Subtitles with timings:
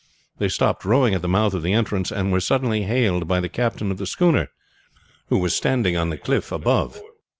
[0.39, 3.47] They stopped rowing at the mouth of the entrance, and were suddenly hailed by the
[3.47, 4.49] captain of the schooner,
[5.29, 6.99] who was standing on the cliff above.